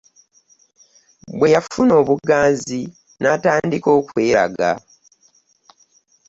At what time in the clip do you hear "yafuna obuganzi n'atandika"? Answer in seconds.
1.55-3.89